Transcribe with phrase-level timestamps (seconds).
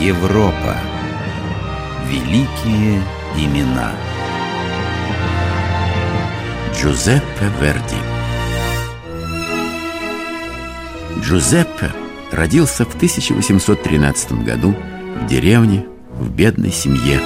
[0.00, 0.76] Европа.
[2.06, 3.02] Великие
[3.38, 3.92] имена.
[6.74, 7.96] Джузеппе Верди.
[11.22, 11.90] Джузеппе
[12.30, 14.76] родился в 1813 году
[15.22, 17.18] в деревне в бедной семье.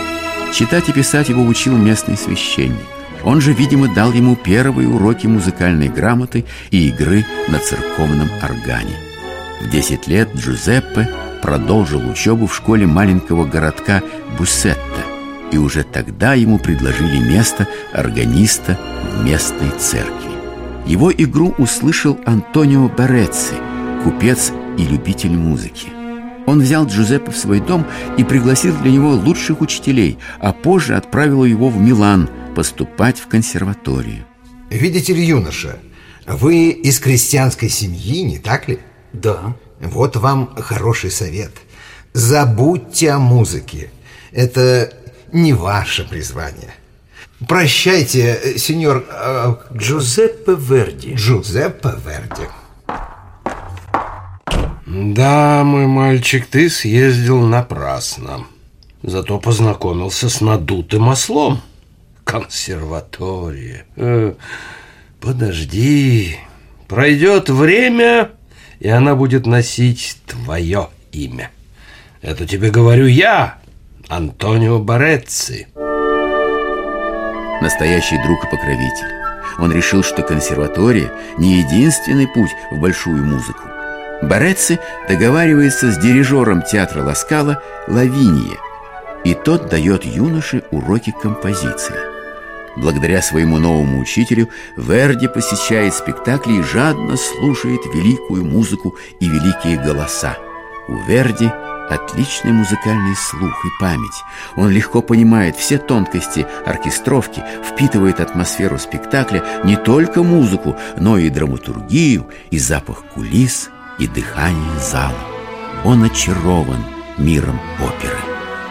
[0.55, 2.87] Читать и писать его учил местный священник.
[3.25, 8.97] Он же, видимо, дал ему первые уроки музыкальной грамоты и игры на церковном органе.
[9.61, 11.09] В 10 лет Джузеппе
[11.43, 14.03] продолжил учебу в школе маленького городка
[14.39, 14.81] Буссетта,
[15.53, 18.79] и уже тогда ему предложили место органиста
[19.13, 20.31] в местной церкви.
[20.87, 23.55] Его игру услышал Антонио Барецци,
[24.03, 25.89] купец и любитель музыки.
[26.47, 27.87] Он взял Джузеппе в свой дом
[28.17, 34.25] и пригласил для него лучших учителей, а позже отправил его в Милан поступать в консерваторию.
[34.69, 35.79] Видите ли, юноша,
[36.27, 38.81] вы из крестьянской семьи, не так ли?
[39.13, 39.55] Да.
[39.81, 41.53] Вот вам хороший совет.
[42.13, 43.91] Забудьте о музыке.
[44.33, 44.93] Это
[45.33, 46.75] не ваше призвание.
[47.49, 49.05] Прощайте, сеньор...
[49.11, 51.15] Э, Джузеппе Верди.
[51.15, 52.49] Джузеппе Верди.
[54.87, 58.45] Да, мой мальчик, ты съездил напрасно.
[59.03, 61.63] Зато познакомился с надутым ослом.
[62.25, 63.87] Консерватория.
[63.97, 64.35] Э,
[65.21, 66.37] подожди.
[66.89, 68.33] Пройдет время,
[68.81, 71.51] и она будет носить твое имя.
[72.23, 73.59] Это тебе говорю я,
[74.09, 75.69] Антонио Борецци.
[77.63, 79.21] Настоящий друг и покровитель.
[79.59, 83.69] Он решил, что консерватория не единственный путь в большую музыку.
[84.23, 84.79] Борецци
[85.09, 88.59] договаривается с дирижером театра Ласкала Лавиния,
[89.25, 92.20] и тот дает юноше уроки композиции.
[92.77, 100.37] Благодаря своему новому учителю Верди посещает спектакли и жадно слушает великую музыку и великие голоса.
[100.89, 101.51] У Верди
[101.91, 104.23] отличный музыкальный слух и память.
[104.57, 112.29] Он легко понимает все тонкости оркестровки, впитывает атмосферу спектакля, не только музыку, но и драматургию,
[112.51, 115.19] и запах кулис, и дыхание зала.
[115.85, 116.85] Он очарован
[117.19, 118.19] миром оперы.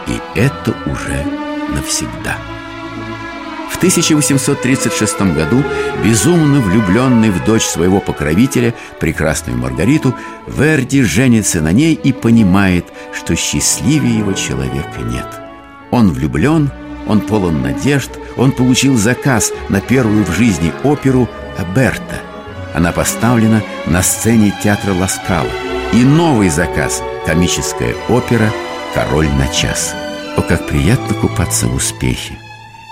[0.07, 1.25] И это уже
[1.75, 2.37] навсегда.
[3.79, 5.63] В 1836 году,
[6.03, 10.13] безумно влюбленный в дочь своего покровителя, прекрасную Маргариту,
[10.47, 15.25] Верди женится на ней и понимает, что счастливее его человека нет.
[15.91, 16.69] Он влюблен,
[17.07, 22.19] он полон надежд, он получил заказ на первую в жизни оперу «Аберта».
[22.75, 25.47] Она поставлена на сцене театра Ласкала.
[25.93, 28.51] И новый заказ– комическая опера
[28.93, 29.95] «Король на час».
[30.35, 32.37] О, как приятно купаться в успехе!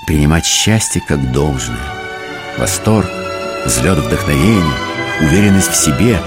[0.07, 1.77] Принимать счастье как должное.
[2.57, 3.07] Восторг,
[3.65, 4.73] взлет вдохновения,
[5.21, 6.17] уверенность в себе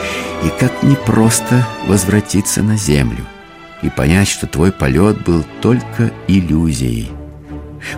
[0.44, 3.24] и как непросто возвратиться на землю
[3.82, 7.10] и понять, что твой полет был только иллюзией.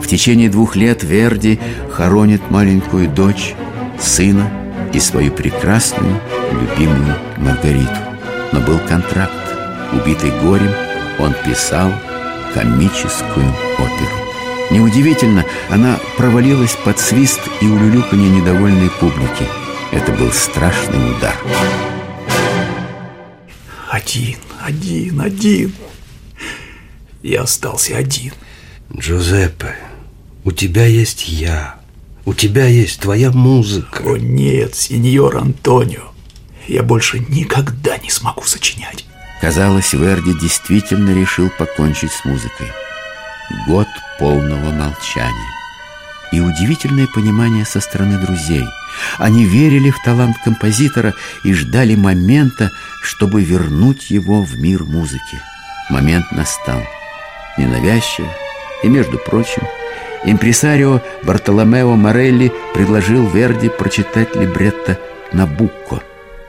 [0.00, 1.58] В течение двух лет Верди
[1.90, 3.54] хоронит маленькую дочь,
[3.98, 4.48] сына
[4.92, 6.20] и свою прекрасную,
[6.52, 7.90] любимую Маргариту.
[8.52, 9.32] Но был контракт.
[9.92, 10.72] Убитый горем,
[11.18, 11.92] он писал
[12.54, 13.48] комическую
[13.78, 14.21] оперу.
[14.72, 19.46] Неудивительно, она провалилась под свист и улюлюканье недовольной публики.
[19.90, 21.36] Это был страшный удар.
[23.90, 25.74] Один, один, один.
[27.22, 28.32] Я остался один.
[28.96, 29.76] Джузеппе,
[30.42, 31.78] у тебя есть я.
[32.24, 34.02] У тебя есть твоя музыка.
[34.02, 36.12] О нет, сеньор Антонио.
[36.66, 39.04] Я больше никогда не смогу сочинять.
[39.42, 42.68] Казалось, Верди действительно решил покончить с музыкой.
[43.66, 45.50] Год полного молчания.
[46.32, 48.64] И удивительное понимание со стороны друзей.
[49.18, 51.12] Они верили в талант композитора
[51.44, 52.70] и ждали момента,
[53.02, 55.40] чтобы вернуть его в мир музыки.
[55.90, 56.82] Момент настал.
[57.58, 58.28] Ненавязчиво.
[58.82, 59.62] И, между прочим,
[60.24, 64.98] импресарио Бартоломео Морелли предложил Верди прочитать либретто
[65.32, 66.02] «Набукко»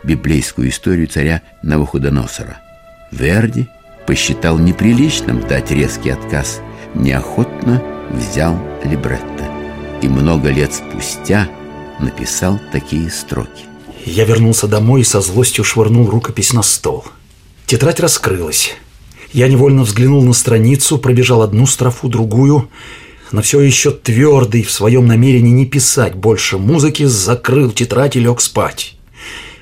[0.04, 2.58] библейскую историю царя Навуходоносора.
[3.12, 3.68] Верди
[4.08, 6.62] посчитал неприличным дать резкий отказ–
[6.96, 7.82] неохотно
[8.12, 9.50] взял либретто
[10.02, 11.50] и много лет спустя
[12.00, 13.66] написал такие строки.
[14.06, 17.06] Я вернулся домой и со злостью швырнул рукопись на стол.
[17.66, 18.76] Тетрадь раскрылась.
[19.32, 22.70] Я невольно взглянул на страницу, пробежал одну строфу, другую,
[23.32, 28.42] но все еще твердый в своем намерении не писать больше музыки, закрыл тетрадь и лег
[28.42, 28.96] спать.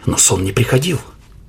[0.05, 0.99] Но сон не приходил.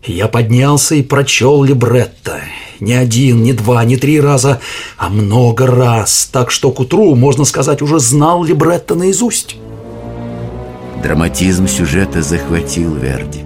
[0.05, 2.41] Я поднялся и прочел либретто.
[2.81, 4.61] Не один, не два, не три раза,
[4.97, 9.57] а много раз, так что к утру, можно сказать, уже знал либретто наизусть.
[11.01, 13.45] Драматизм сюжета захватил Верди.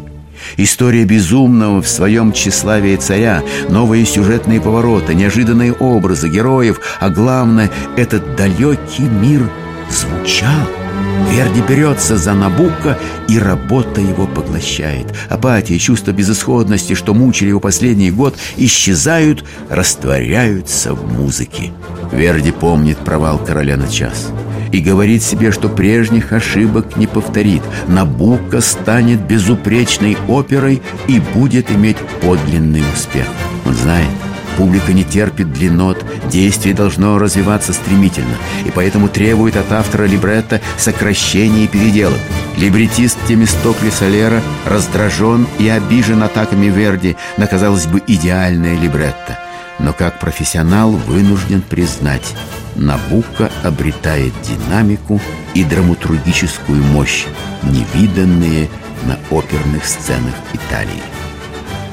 [0.57, 8.37] История безумного в своем тщеславии царя, новые сюжетные повороты, неожиданные образы героев, а главное, этот
[8.37, 9.51] далекий мир
[9.91, 10.86] звучал.
[11.31, 12.99] Верди берется за Набука,
[13.29, 15.07] и работа его поглощает.
[15.29, 21.73] Апатия, чувство безысходности, что мучили его последний год, исчезают, растворяются в музыке.
[22.11, 24.31] Верди помнит провал короля на час
[24.73, 27.63] и говорит себе, что прежних ошибок не повторит.
[27.89, 33.27] Набука станет безупречной оперой и будет иметь подлинный успех.
[33.65, 34.09] Он знает,
[34.57, 41.65] Публика не терпит длиннот, действие должно развиваться стремительно, и поэтому требует от автора либретто сокращения
[41.65, 42.19] и переделок.
[42.57, 49.39] Либретист Темистокли Солера раздражен и обижен атаками Верди на, казалось бы, идеальное либретто.
[49.79, 52.35] Но как профессионал вынужден признать,
[52.77, 55.21] Набука обретает динамику
[55.55, 57.27] и драматургическую мощь,
[57.63, 58.69] невиданные
[59.05, 61.03] на оперных сценах Италии.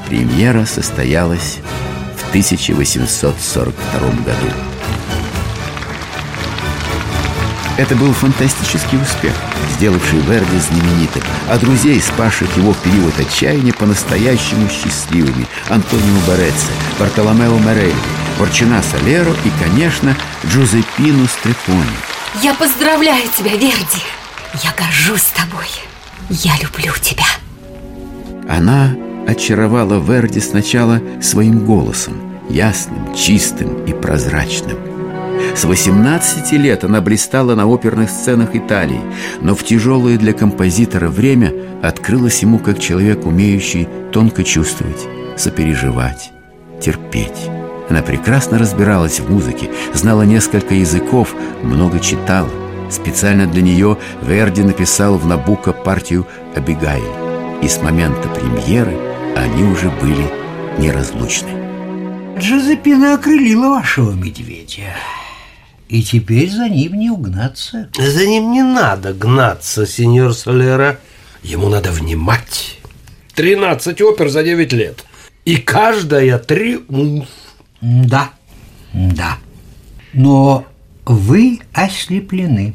[0.08, 1.58] Премьера состоялась
[2.34, 4.52] 1842 году.
[7.76, 9.32] Это был фантастический успех,
[9.76, 17.56] сделавший Верди знаменитым, а друзей, спасших его в период отчаяния, по-настоящему счастливыми Антонио Борецци, Бартоломео
[17.58, 17.94] Морелли,
[18.38, 21.84] Ворчина Солеро и, конечно, Джузеппину Стрепони.
[22.42, 24.02] Я поздравляю тебя, Верди!
[24.60, 25.68] Я горжусь тобой!
[26.30, 27.26] Я люблю тебя!
[28.48, 28.92] Она
[29.26, 32.14] очаровала Верди сначала своим голосом,
[32.48, 34.78] ясным, чистым и прозрачным.
[35.54, 39.00] С 18 лет она блистала на оперных сценах Италии,
[39.40, 45.06] но в тяжелое для композитора время открылась ему как человек, умеющий тонко чувствовать,
[45.36, 46.32] сопереживать,
[46.80, 47.50] терпеть.
[47.88, 52.50] Она прекрасно разбиралась в музыке, знала несколько языков, много читала.
[52.90, 57.02] Специально для нее Верди написал в Набуко партию «Абигайль»,
[57.62, 58.94] и с момента премьеры
[59.36, 60.30] они уже были
[60.78, 61.50] неразлучны.
[62.38, 64.96] Джозепина окрылила вашего медведя.
[65.88, 67.90] И теперь за ним не угнаться.
[67.96, 70.98] За ним не надо гнаться, сеньор Солера.
[71.42, 72.78] Ему надо внимать.
[73.34, 75.04] 13 опер за 9 лет.
[75.44, 77.28] И каждая триумф.
[77.80, 78.30] Да,
[78.92, 79.38] да.
[80.14, 80.66] Но
[81.04, 82.74] вы ослеплены.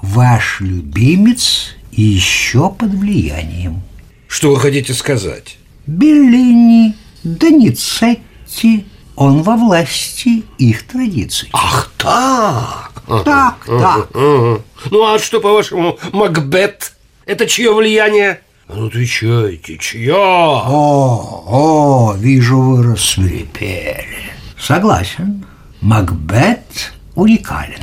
[0.00, 3.82] Ваш любимец еще под влиянием.
[4.28, 5.58] Что вы хотите сказать?
[5.88, 6.94] Беллини,
[7.24, 8.84] Доницетти,
[9.16, 11.48] он во власти их традиций.
[11.54, 12.92] Ах так!
[13.24, 14.10] Так, так.
[14.14, 16.92] Ну а что, по-вашему, Макбет?
[17.24, 18.40] Это чье влияние?
[18.68, 20.14] А Ну отвечайте, чье?
[20.14, 24.30] О, о, вижу, вы рассверепели.
[24.60, 25.46] Согласен.
[25.80, 27.80] Макбет уникален.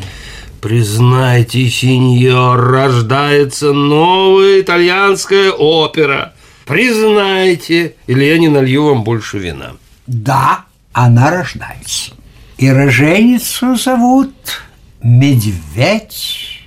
[0.61, 6.34] Признайте, сеньор, рождается новая итальянская опера.
[6.65, 9.73] Признайте, или я не налью вам больше вина.
[10.07, 12.13] Да, она рождается.
[12.57, 14.33] И роженицу зовут
[15.03, 16.61] Медведь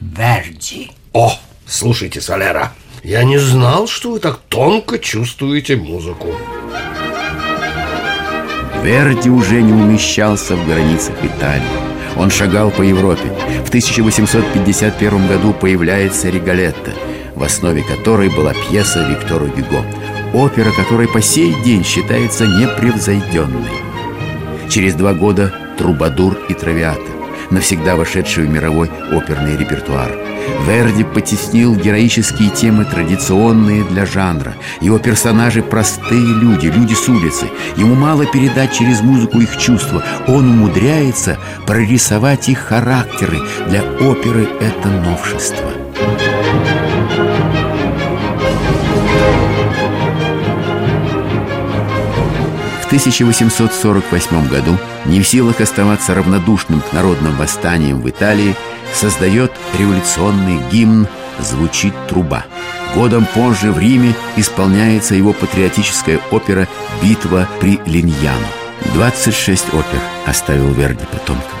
[0.00, 0.90] Верди.
[1.12, 2.72] О, слушайте, Солера,
[3.04, 6.34] я не знал, что вы так тонко чувствуете музыку.
[8.82, 11.64] Верди уже не умещался в границах Италии.
[12.16, 13.28] Он шагал по Европе.
[13.64, 16.92] В 1851 году появляется «Риголетто»,
[17.34, 19.84] в основе которой была пьеса Виктора Гюго.
[20.32, 23.68] Опера, которая по сей день считается непревзойденной.
[24.68, 27.00] Через два года «Трубадур» и «Травиата»,
[27.50, 30.10] навсегда вошедший в мировой оперный репертуар.
[30.66, 34.54] Верди потеснил героические темы, традиционные для жанра.
[34.80, 37.46] Его персонажи– простые люди, люди с улицы.
[37.76, 40.02] Ему мало передать через музыку их чувства.
[40.26, 43.38] Он умудряется прорисовать их характеры.
[43.68, 45.70] Для оперы это новшество.
[45.94, 46.83] В
[52.94, 58.54] 1848 году, не в силах оставаться равнодушным к народным восстаниям в Италии,
[58.92, 61.08] создает революционный гимн
[61.40, 62.44] «Звучит труба».
[62.94, 66.68] Годом позже в Риме исполняется его патриотическая опера
[67.02, 68.46] «Битва при Линьяно».
[68.94, 71.58] 26 опер оставил Верди потомкам.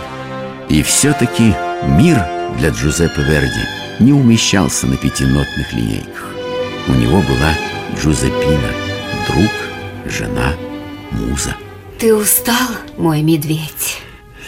[0.68, 2.24] И все-таки мир
[2.58, 3.66] для Джузеппе Верди
[3.98, 6.32] не умещался на пятинотных линейках.
[6.86, 7.54] У него была
[8.00, 8.70] Джузеппина,
[9.26, 9.50] друг,
[10.06, 10.52] жена,
[11.14, 11.56] муза.
[11.98, 12.68] Ты устал,
[12.98, 13.98] мой медведь?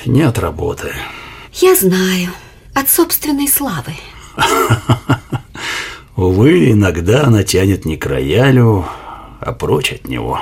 [0.04, 0.92] Не от работы.
[1.54, 2.30] Я знаю.
[2.74, 3.94] От собственной славы.
[6.16, 8.84] Увы, иногда она тянет не к роялю,
[9.40, 10.40] а прочь от него.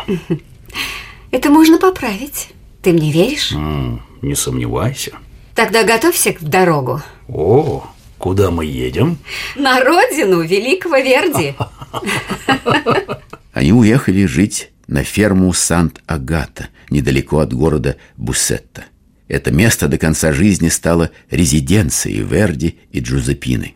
[1.31, 2.49] Это можно поправить.
[2.83, 3.53] Ты мне веришь?
[3.53, 5.13] М, Не сомневайся.
[5.55, 7.01] Тогда готовься к дорогу.
[7.29, 7.85] О,
[8.19, 9.19] куда мы едем?
[9.57, 11.55] На родину великого Верди.
[13.53, 18.85] Они уехали жить на ферму Сант-Агата, недалеко от города Буссетта.
[19.29, 23.75] Это место до конца жизни стало резиденцией Верди и Джузепины.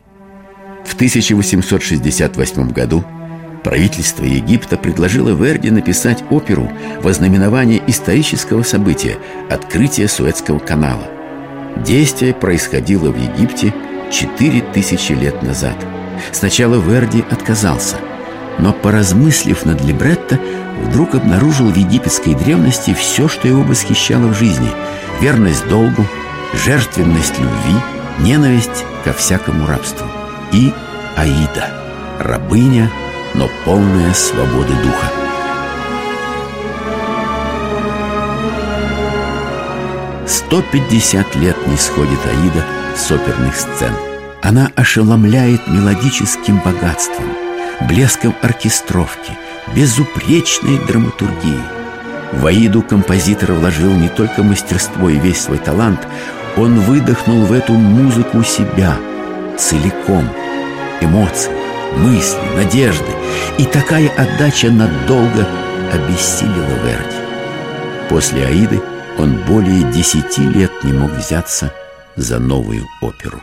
[0.85, 3.05] В 1868 году
[3.65, 6.71] правительство Египта предложило Верди написать оперу
[7.03, 9.17] во знаменование исторического события–
[9.50, 11.09] открытия Суэцкого канала.
[11.85, 13.75] Действие происходило в Египте
[14.11, 15.77] 4000 лет назад.
[16.33, 17.97] Сначала Верди отказался,
[18.59, 20.41] но, поразмыслив над либретто,
[20.82, 24.70] вдруг обнаружил в египетской древности все, что его восхищало в жизни–
[25.20, 26.06] верность долгу,
[26.64, 27.75] жертвенность любви,
[28.20, 30.06] ненависть ко всякому рабству.
[30.52, 30.73] И
[31.16, 31.70] Аида,
[32.20, 32.90] рабыня,
[33.35, 35.06] но полная свободы духа.
[40.26, 42.64] Сто пятьдесят лет не сходит Аида
[42.97, 43.92] с оперных сцен.
[44.42, 47.26] Она ошеломляет мелодическим богатством,
[47.88, 49.32] блеском оркестровки,
[49.75, 51.63] безупречной драматургией.
[52.33, 56.01] В Аиду композитор вложил не только мастерство и весь свой талант,
[56.57, 58.99] он выдохнул в эту музыку себя
[59.59, 60.29] целиком.
[61.01, 61.51] Эмоции,
[61.97, 63.11] мысли, надежды.
[63.59, 65.47] И такая отдача надолго
[65.93, 67.17] обессилила Верди.
[68.09, 68.81] После Аиды
[69.19, 71.73] он более десяти лет не мог взяться
[72.17, 73.41] за новую оперу.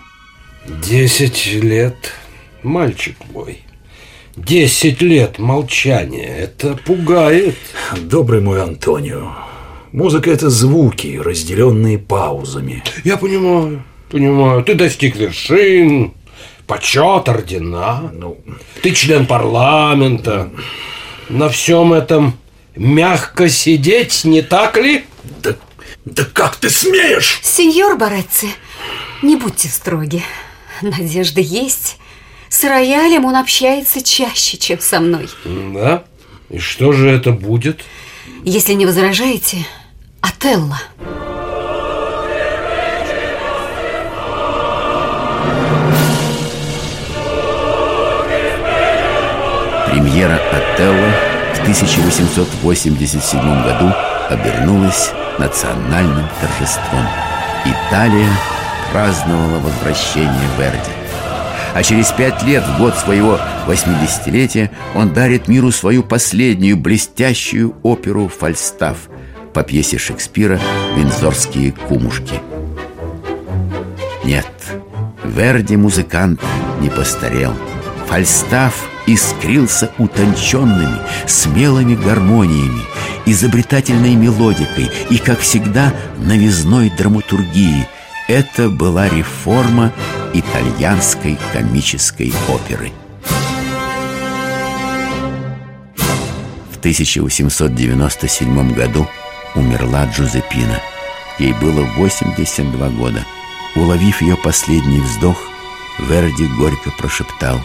[0.68, 2.14] Десять лет,
[2.64, 3.62] мальчик мой.
[4.36, 6.28] Десять лет молчания.
[6.38, 7.56] Это пугает.
[7.98, 9.32] Добрый мой Антонио,
[9.94, 12.84] музыка— это звуки, разделенные паузами.
[13.06, 14.62] Я понимаю, понимаю.
[14.66, 16.14] Ты достиг вершин,
[16.68, 18.12] почет, ордена.
[18.14, 18.38] Ну,
[18.82, 20.52] Ты член парламента.
[21.30, 22.38] На всем этом
[22.76, 25.06] мягко сидеть, не так ли?
[25.42, 25.56] да,
[26.04, 27.40] да как ты смеешь?
[27.42, 28.48] Сеньор Барецци,
[29.24, 30.22] не будьте строги.
[30.82, 31.98] Надежда есть.
[32.56, 35.28] С роялем он общается чаще, чем со мной.
[35.44, 36.06] Да?
[36.50, 37.82] И что же это будет?
[38.46, 39.58] Если не возражаете,
[40.22, 40.80] Отелло.
[49.92, 51.12] Премьера «Отелло»
[51.56, 53.94] в 1887 году
[54.30, 57.06] обернулась национальным торжеством.
[57.66, 58.32] Италия
[58.94, 61.05] праздновала возвращение Верди.
[61.76, 68.30] А через пять лет, в год своего 80-летия, он дарит миру свою последнюю блестящую оперу
[68.30, 69.10] «Фальстаф»
[69.54, 70.58] по пьесе Шекспира
[70.96, 72.36] «Виндзорские кумушки».
[74.24, 74.48] Нет,
[75.26, 76.40] Верди музыкант
[76.80, 77.54] не постарел.
[78.08, 82.84] Фальстаф искрился утонченными, смелыми гармониями,
[83.26, 87.86] изобретательной мелодикой и, как всегда, новизной драматургии.
[88.28, 89.94] Это была реформа
[90.34, 92.92] итальянской комической оперы.
[95.96, 99.08] В 1897 году
[99.54, 100.80] умерла Джузеппина.
[101.38, 103.24] Ей было 82 года.
[103.76, 105.38] Уловив ее последний вздох,
[106.00, 107.62] Верди горько прошептал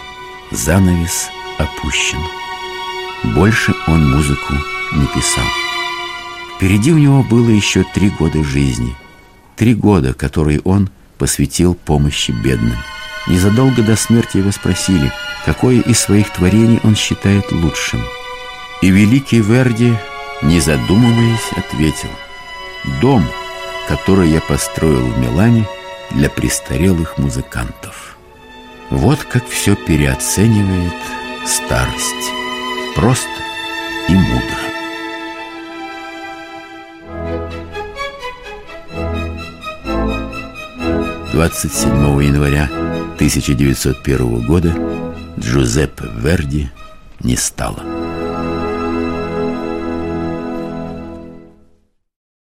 [0.50, 2.19] «Занавес опущен».
[3.35, 4.55] Больше он музыку
[4.93, 5.45] не писал.
[6.57, 8.95] Впереди у него было еще три года жизни.
[9.61, 10.88] Три года, которые он
[11.19, 12.79] посвятил помощи бедным.
[13.29, 15.12] Незадолго до смерти его спросили,
[15.45, 18.02] какое из своих творений он считает лучшим.
[18.81, 19.93] И великий Верди,
[20.40, 22.09] не задумываясь, ответил
[23.02, 23.23] «Дом,
[23.87, 25.69] который я построил в Милане
[26.11, 28.17] для престарелых музыкантов».
[28.88, 30.95] Вот как все переоценивает
[31.45, 32.33] старость.
[32.95, 33.29] Просто
[34.09, 34.60] и мудро.
[41.40, 42.64] Двадцать седьмого января
[43.14, 44.76] 1901 года
[45.38, 46.68] Джузеппе Верди
[47.20, 48.00] не стало.